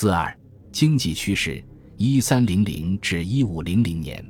[0.00, 0.34] 四二
[0.72, 1.62] 经济趋势：
[1.98, 4.24] 一三零零至一五零零年，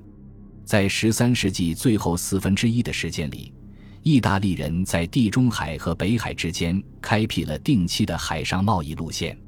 [0.64, 3.54] 在十三世纪最后四分之一的时间里，
[4.02, 9.38] 意大利人在地中海和北海之间开辟了定期的海上贸易路线。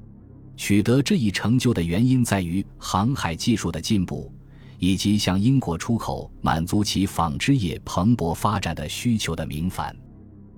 [0.56, 4.32] 取得这一成就的原因在于航海技术的进步，
[4.78, 9.92] 以及向英国出口满足其纺织业蓬勃发展的需求的明矾。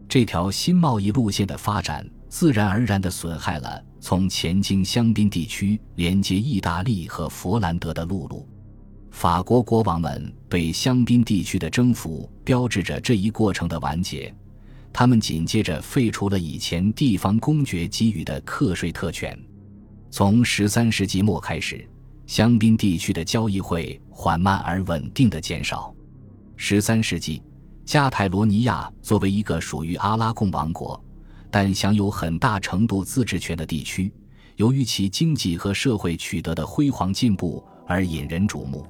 [0.07, 2.07] 这条新贸易路线的发展，
[2.37, 8.45] 自然而然地损害了从前经香槟地区连接意大利和佛兰德的陆路。
[9.13, 14.35] 法国国王们对香槟地区的征服，标志着这一过程的完结。
[14.93, 19.39] 他们紧接着废除了以前地方公爵给予的课税特权。
[20.11, 21.89] 从十三世纪末开始，
[22.27, 25.95] 香槟地区的交易会缓慢而稳定的减少。
[26.57, 27.41] 十三世纪，
[27.85, 31.01] 加泰罗尼亚作为一个属于阿拉贡王国，
[31.55, 34.13] 但享有很大程度自治权的地区，
[34.57, 38.85] 由于其经济和社会取得的辉煌进步而引人瞩目。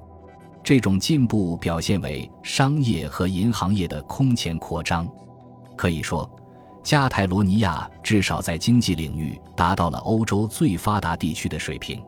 [0.62, 5.06] 这种进步表现为商业和银行业的空前扩张。
[5.76, 6.26] 可以说。
[6.82, 12.02] 加泰罗尼亚至少在经济领域达到了欧洲最发达地区的水平。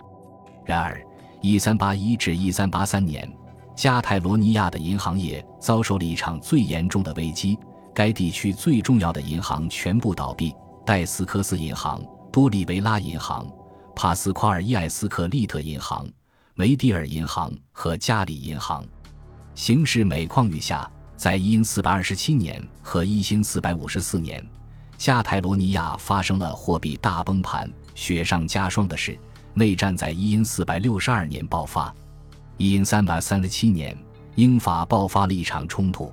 [0.64, 1.02] 然而
[1.42, 3.30] ，1381至1383年，
[3.74, 7.58] 加泰罗尼亚的银行业遭受了一场最严重的危机。
[7.96, 13.50] 该地区最重要的银行全部倒闭：戴斯科斯银行、多利维拉银行、
[13.94, 16.06] 帕斯夸尔伊埃斯克利特银行、
[16.52, 18.84] 梅迪尔银行和加里银行。
[19.54, 20.86] 形势每况愈下，
[21.16, 24.46] 在一四二七年和一四百五十四年。
[24.98, 29.18] 加泰罗尼亚发生了货币大崩盘，雪上加霜的是，
[29.54, 31.94] 内战在一因四百六十二年爆发。
[32.58, 33.96] 一因三百三十七年，
[34.34, 36.12] 英法爆发了一场冲突，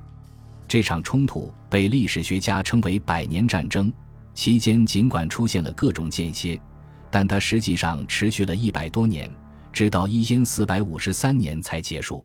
[0.66, 3.91] 这场冲突被历史学家称为百年战争。
[4.35, 6.61] 期间尽管出现了各种间歇，
[7.09, 9.27] 但它实际上持续了一百多年，
[9.71, 12.23] 直到一因四百五十三年才结束。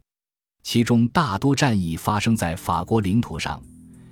[0.62, 3.58] 其中大多战役发生在法国领土上。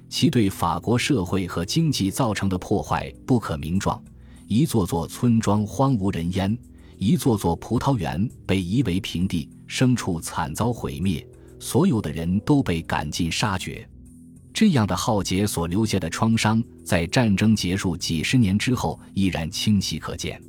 [0.09, 4.03] 其对法国社会和经济造成的破坏不可名状，
[4.47, 6.57] 一座座村庄荒无人烟，
[6.97, 11.27] 一座座葡萄园被夷为平地，牲畜惨遭毁灭，
[11.61, 13.87] 所有的人都被赶尽杀绝。
[14.57, 20.43] 这样的浩劫所留下的创伤，在战争结束几十年之后依然清晰可见。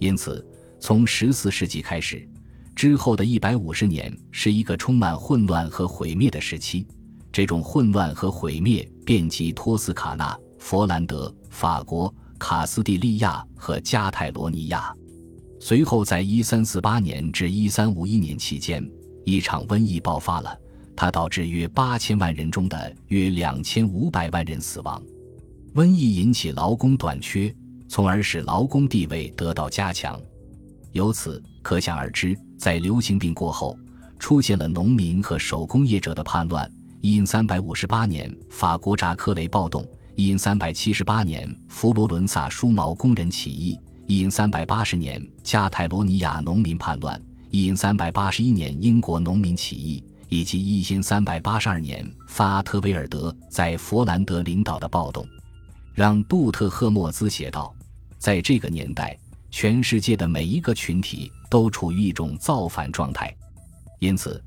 [0.00, 0.44] 因此，
[0.80, 2.28] 从十四世纪开始，
[2.74, 6.84] 之后的一百五十年是一个充满混乱和毁灭的时期。
[7.30, 14.92] 这种混乱和毁灭遍及托斯卡纳、佛兰德、法国、卡斯蒂利亚和加泰罗尼亚。
[15.60, 18.84] 随后，在1348年至1351年期间，
[19.24, 20.58] 一场瘟疫爆发了，
[20.96, 25.00] 它导致约8000万人中的约2500万人死亡。
[25.74, 27.54] 瘟疫引起劳工短缺，
[27.86, 30.18] 从而使劳工地位得到加强。
[30.92, 33.78] 由此可想而知，在流行病过后，
[34.18, 36.68] 出现了农民和手工业者的叛乱。
[37.02, 39.84] 因三百五十八年，法国扎科雷暴动；
[40.16, 47.20] 因三百七十八年，佛罗伦萨梳毛工人起义；因三百八十年，加泰罗尼亚农民叛乱；
[47.50, 55.26] 因三百八十一年，英国农民起义，以及一因三百八十二年，范阿特维尔德在佛兰德领导的暴动，
[55.94, 57.74] 让杜特赫莫兹写道
[58.18, 59.18] ：“在这个年代，
[59.50, 63.34] 全世界的每一个群体都处于一种造反状态，
[63.98, 64.42] 因此。”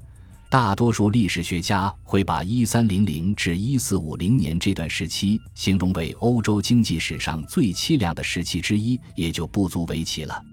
[0.51, 10.43] 大多数历史学家会把1300至1450年这段时期形容为欧洲经济史上最凄凉的时期之一，也就不足为奇了。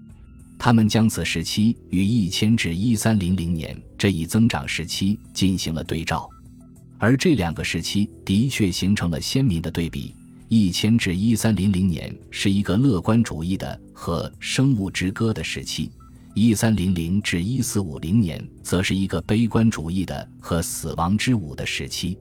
[0.59, 6.29] 他们将此时期与1000至1300年这一增长时期进行了对照，
[6.97, 10.15] 而这两个时期的确形成了鲜明的对比。
[10.49, 15.91] 1000至1300年是一个乐观主义的和生物之歌的时期。
[16.33, 22.17] 一三零零至一四五零年，则是一个悲观主义的和死亡之舞的时期。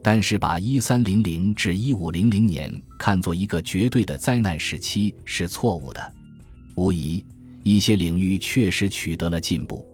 [0.00, 6.14] 但是，把一三零零至一五零零年看作一个绝对的灾难时期是错误的。
[6.76, 7.24] 无疑，
[7.68, 9.86] 一些领域确实取得了进步。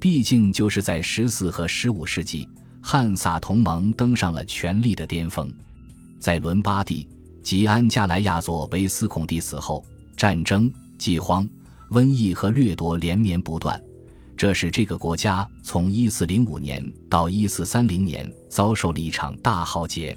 [0.00, 2.48] 毕竟，就是在十四和十五世纪，
[2.80, 5.52] 汉萨同盟登上了权力的巅峰。
[6.20, 7.08] 在伦巴第
[7.42, 9.84] 及安加莱亚佐维斯孔蒂死后，
[10.16, 11.48] 战争、饥荒。
[11.90, 13.82] 瘟疫和掠夺连绵不断，
[14.36, 20.14] 这使这个国家从1405年到1430年遭受了一场大浩劫。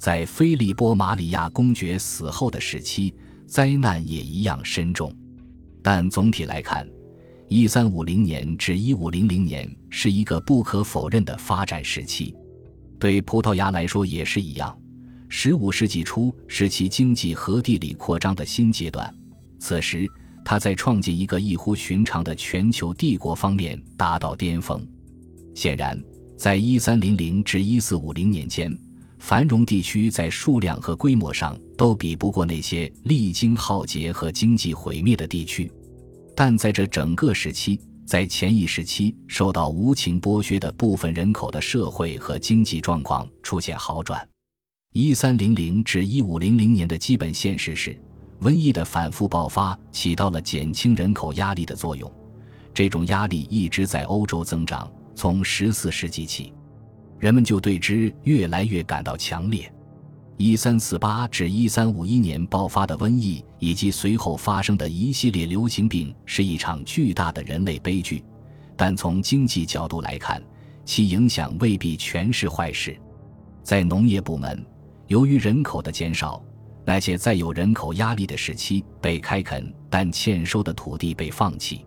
[0.00, 3.14] 在菲利波·马里亚公爵死后的时期，
[3.46, 5.14] 灾难也一样深重。
[5.86, 6.84] 但总体来看
[7.48, 12.34] ，1350年至1500年是一个不可否认的发展时期。
[12.98, 14.76] 对葡萄牙来说也是一样。
[15.30, 19.14] 15世纪初是其经济和地理扩张的新阶段，
[19.60, 20.10] 此时。
[20.44, 24.84] 他在创建一个异乎寻常的全球帝国方面达到巅峰。
[25.54, 26.00] 显然，
[26.36, 28.76] 在1300至1450年间，
[29.20, 35.70] 繁荣地区在数量和规模上都比不过那些历经浩劫和经济毁灭的地区。
[36.36, 44.28] 但在这整个时期，在前一时期受到无情剥削的部分人口的社会和经济状况出现好转。
[44.92, 47.98] 一三零零至一五零零年的基本现实是，
[48.42, 52.12] 瘟疫的反复爆发起到了减轻人口压力的作用。
[52.74, 56.52] 这种压力一直在欧洲增长，从十四世纪起，
[57.18, 59.72] 人们就对之越来越感到强烈。
[60.38, 68.22] 一三四八至一三五一年爆发的瘟疫以及随后发生的一系列流行病是一场巨大的人类悲剧，
[68.76, 70.42] 但从经济角度来看，
[70.84, 72.94] 其影响未必全是坏事。
[73.62, 74.62] 在农业部门，
[75.06, 76.44] 由于人口的减少，
[76.84, 81.86] 那些在有人口压力的时期被开垦但欠收的土地被放弃，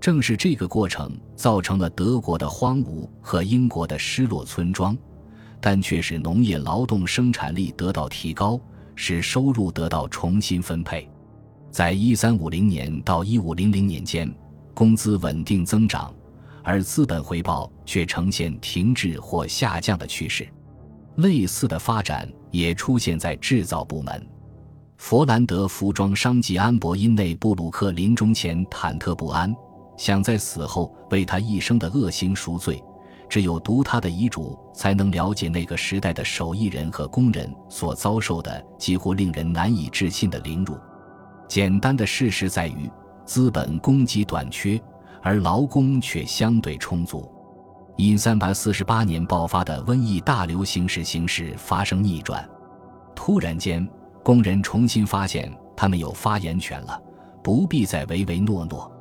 [0.00, 4.98] 正是这个过程造成了德国的荒芜和英国的失落村庄。
[5.60, 8.60] 但却使农业劳动生产力得到提高，
[8.94, 11.08] 使收入得到重新分配。
[11.70, 14.32] 在一三五零年到一五零零年间，
[14.72, 16.14] 工资稳定增长，
[16.62, 20.46] 而资本回报却呈现停滞或下降的趋势。
[21.16, 24.26] 类似的发展也出现在制造部门。
[24.98, 29.54] 佛兰德服装商吉安博因内布鲁克临终前忐忑不安，
[29.98, 32.82] 想在死后为他一生的恶行赎罪。
[33.28, 40.78] 只有读他的遗嘱，才能了解那个时代的手艺人和工人所遭受的几乎令人难以置信的凌辱。
[41.48, 42.90] 简单的事实在于，
[43.24, 44.80] 资本供给短缺，
[45.22, 47.30] 而劳工却相对充足。
[47.96, 52.46] 因三百四十八年爆发的瘟疫大流行使形势发生逆转，
[53.14, 53.88] 突然间，
[54.22, 57.00] 工人重新发现他们有发言权了，
[57.42, 58.92] 不必再唯唯诺诺。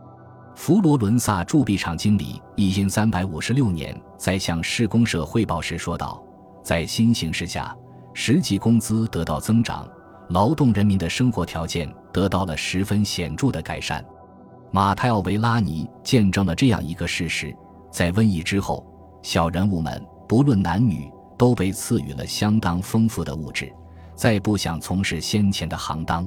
[0.56, 6.24] 佛罗伦萨铸币厂经理一因三百五十六年在向市公社汇报时说道
[6.64, 7.76] ：“在新形势下，
[8.14, 9.86] 实际工资得到增长，
[10.30, 14.04] 劳动人民的生活条件得到了十分显著的改善。”
[14.72, 17.54] 马泰奥维拉尼见证了这样一个事实：
[17.92, 18.86] 在瘟疫之后，
[19.22, 23.72] 小人物们不论男女都被赐予了相当丰富的物质，
[24.16, 26.26] 再不想从事先前的行当。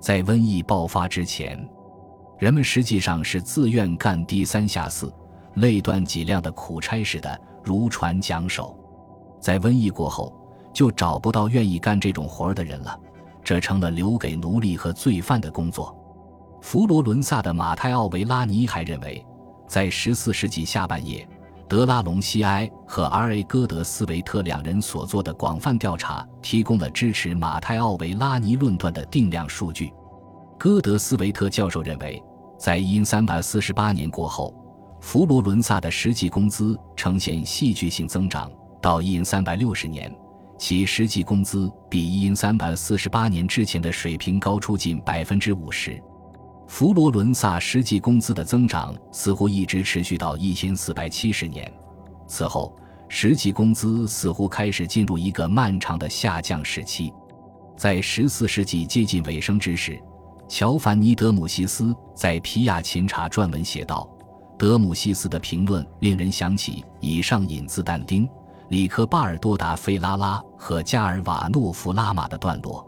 [0.00, 1.64] 在瘟疫爆发之前。
[2.42, 5.14] 人们实际上是自愿干低三下四、
[5.54, 8.76] 累断脊梁的苦差事的，如船桨手。
[9.40, 10.34] 在瘟疫过后，
[10.74, 12.98] 就找不到愿意干这种活儿的人了，
[13.44, 15.96] 这成了留给奴隶和罪犯的工作。
[16.60, 19.24] 佛罗伦萨的马泰奥维拉尼还认为，
[19.68, 21.24] 在14世纪下半叶，
[21.68, 23.44] 德拉隆西埃和 R.A.
[23.44, 29.92] 戈德斯维特两人所做的广泛调查，提供了支持马泰奥维拉尼论断的定量数据。
[30.58, 32.20] 戈德斯维特教授认为。
[32.62, 34.54] 在因三百四十八年过后，
[35.00, 38.48] 佛罗伦萨的实际工资呈现戏剧性增长。
[38.80, 40.14] 到因三百六十年，
[40.56, 46.00] 其实际工资比因三百四十八年之前的水平高出近百分之五十。
[46.68, 51.68] 佛罗伦萨实际工资的增长似乎一直持续到一千四百七十年，
[52.28, 52.72] 此后
[53.08, 57.12] 实际工资似乎开始进入一个漫长的下降时期。
[57.76, 60.00] 在十四世纪接近尾声之时。
[60.54, 64.06] 乔凡尼·德姆西斯在皮亚琴察撰文写道
[64.58, 68.28] ：“德姆西斯的评论令人想起以上引自但丁、
[68.68, 72.86] 里克巴尔多达费拉拉和加尔瓦诺夫拉玛的段落。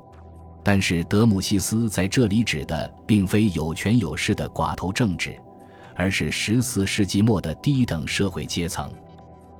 [0.62, 5.34] 但是，德姆西斯在这里指的并非有权有势的寡头政治，
[5.96, 8.92] 而是十四世纪末的低等社会阶层。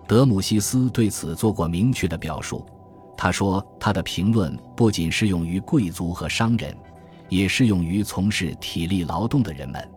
[0.06, 2.66] 德姆西斯对此做过明确的表述。
[3.16, 6.76] 他说，他的评论不仅适用于贵族和商人。”
[7.36, 9.90] 也适用于从事体力劳动的人们。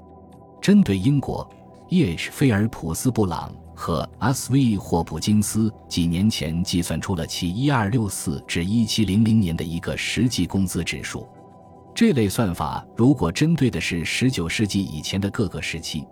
[0.62, 1.48] 针对英国
[1.90, 2.32] ，E.H.
[2.32, 4.76] 菲尔普斯布朗和 S.V.
[4.76, 11.28] 霍普金斯几年前计算出了其1264至1700年的一个实际工资指数。
[11.94, 16.06] 这类算法如果针对的是19世纪以前的各个时期，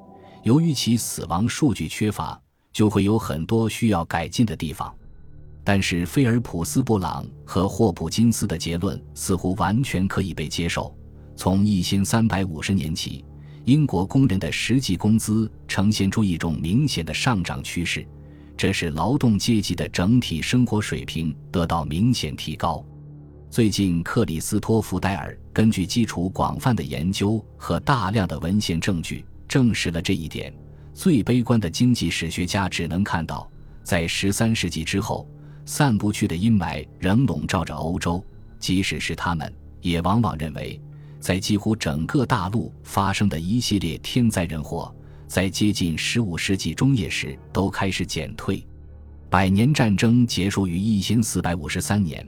[0.43, 2.39] 由于其死亡数据缺乏，
[2.71, 4.93] 就会有很多需要改进的地方。
[5.63, 10.95] 但是菲尔普斯布朗和霍普金斯的结论似乎完全可以被接受。
[11.35, 13.23] 从一千三百五十年起，
[13.65, 18.05] 英国工人的实际工资呈现出一种明显的上涨趋势，
[18.55, 22.83] 这使劳动阶级的整体生活水平得到明显提高。
[23.49, 30.53] 最近，克里斯托弗·戴尔根据基础广泛的研究和大量的文献证据，证实了这一点。
[30.93, 33.49] 最悲观的经济史学家只能看到，
[33.83, 35.27] 在十三世纪之后，
[35.65, 38.23] 散不去的阴霾仍笼罩着欧洲，
[38.59, 40.81] 即使是他们，也往往认为。
[41.25, 44.93] 在几乎整个大陆发生的一系列天灾人祸，
[45.25, 48.63] 在接近十五世纪中叶时都开始减退。
[49.27, 52.23] 百年战争结束于一千四百五十三年，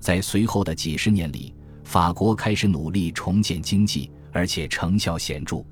[0.00, 5.62] 在随后的几十年里，法国开始努力重建经济，而且成效显著。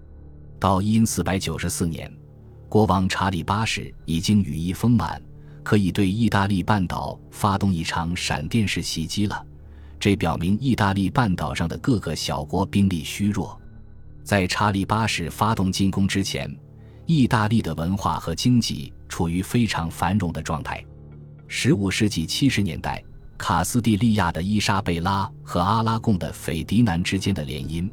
[0.61, 2.13] 到一四百九十四年，
[2.69, 5.19] 国王查理八世已经羽翼丰满，
[5.63, 9.47] 可以对意大利半岛发动一场闪电式袭击了。
[9.99, 13.61] 这表明意大利半岛上的各个小国兵力虚弱。
[14.23, 16.55] 在查理八世发动进攻之前，
[17.07, 20.85] 意大利的文化和经济处于非常繁荣的状态。
[21.49, 23.03] 十五世纪七十年代，
[23.39, 27.89] 卡斯蒂利亚的伊莎贝拉和阿拉贡的斐迪南之间的联姻，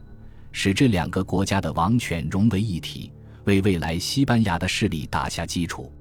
[0.52, 3.12] 使这两个国家的王权融为一体，
[3.46, 5.92] 为未来西班牙的势力打下基础。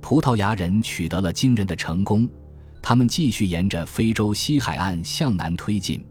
[0.00, 2.28] 葡萄牙人取得了惊人的成功。
[2.80, 6.04] 他们继续沿着非洲西海岸向南推进，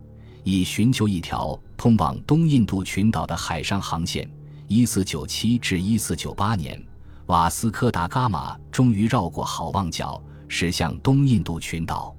[0.43, 4.29] 以寻求一条通往东印度群岛的海上航线。
[4.69, 6.85] 1497至1498年，
[7.27, 12.15] 瓦斯科达伽马终于绕过好望角，驶向东印度群岛。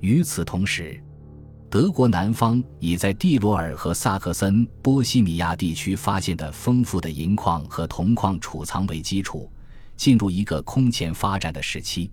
[0.00, 1.02] 与此同时，
[1.70, 9.50] 德国南方以在蒂罗尔和萨克森波西米亚地区发现的丰富的银矿和铜矿储藏为基础，
[9.96, 12.10] 进入一个空前发展的时期。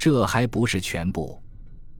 [0.00, 1.38] 这还不是全部，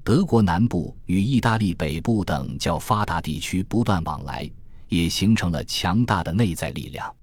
[0.03, 4.51] 德国南部与意大利北部等较发达地区不断往来，
[4.89, 7.15] 也形成了强大的内在力量。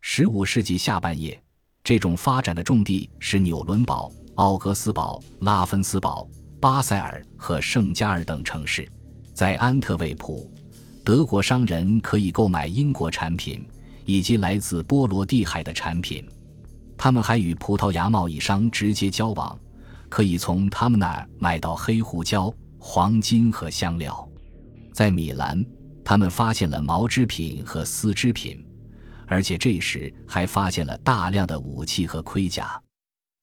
[0.00, 1.42] 十五世纪下半叶，
[1.82, 6.24] 这种发展的重地是纽伦堡、奥格斯堡、拉芬斯堡、
[6.60, 8.88] 巴塞尔和圣加尔等城市。
[9.34, 10.48] 在安特卫普，
[11.04, 13.66] 德国商人可以购买英国产品
[14.04, 16.24] 以及来自波罗的海的产品，
[16.96, 19.58] 他们还与葡萄牙贸易商直接交往。
[20.12, 24.28] 可以从他们那儿买到黑胡椒、黄金和香料。
[24.92, 25.64] 在米兰，
[26.04, 28.62] 他们发现了毛织品和丝织品，
[29.26, 32.78] 而且这时还发现了大量的武器和盔甲。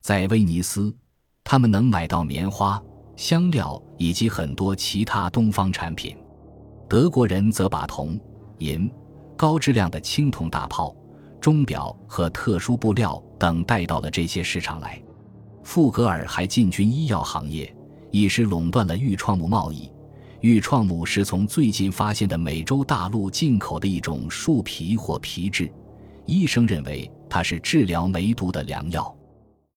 [0.04, 0.96] 在威尼斯，
[1.44, 2.80] 他们能买到棉花、
[3.16, 6.16] 香料以及很多其他东方产品。
[6.88, 8.16] 德国人则把铜、
[8.60, 8.88] 银、
[9.36, 10.96] 高质量的青铜大炮、
[11.42, 15.02] 钟表和特殊布料等带到了这些市场来。
[15.70, 17.72] 富格尔还进军医药行业，
[18.10, 19.88] 一时垄断了愈创木贸易。
[20.42, 25.72] 愈创木是从最近发现的美洲大陆进口的一种树皮或皮质，
[26.26, 29.16] 医生认为它是治疗梅毒的良药。